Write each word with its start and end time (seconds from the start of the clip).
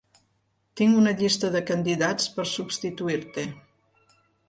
Tinc 0.81 0.97
una 1.01 1.13
llista 1.19 1.53
de 1.57 1.63
candidats 1.69 2.35
per 2.39 2.49
substituir-te. 2.57 3.49